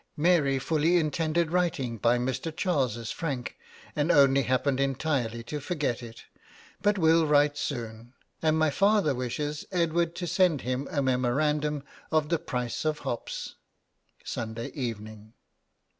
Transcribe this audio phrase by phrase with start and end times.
[0.17, 2.51] Mary fully intended writing by Mr.
[2.57, 3.55] Charles's frank,
[3.95, 6.25] and only happened entirely to forget it,
[6.81, 8.11] but will write soon;
[8.41, 13.57] and my father wishes Edward to send him a memorandum of the price of hops.
[14.25, 15.33] '_Sunday Evening.